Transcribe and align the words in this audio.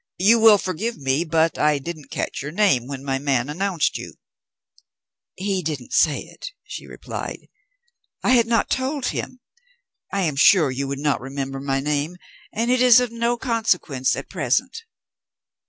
"You 0.17 0.39
will 0.39 0.57
forgive 0.57 0.97
me, 0.97 1.23
but 1.23 1.59
I 1.59 1.77
didn't 1.77 2.09
catch 2.09 2.41
your 2.41 2.51
name 2.51 2.87
when 2.87 3.03
my 3.03 3.19
man 3.19 3.49
announced 3.49 3.99
you." 3.99 4.15
"He 5.35 5.61
didn't 5.61 5.93
say 5.93 6.21
it," 6.21 6.53
she 6.63 6.87
replied. 6.87 7.49
"I 8.23 8.31
had 8.31 8.47
not 8.47 8.71
told 8.71 9.05
him. 9.09 9.41
I 10.11 10.21
am 10.23 10.37
sure 10.37 10.71
you 10.71 10.87
would 10.87 10.97
not 10.97 11.21
remember 11.21 11.59
my 11.59 11.81
name, 11.81 12.15
and 12.51 12.71
it 12.71 12.81
is 12.81 12.99
of 12.99 13.11
no 13.11 13.37
consequence 13.37 14.15
at 14.15 14.27
present." 14.27 14.85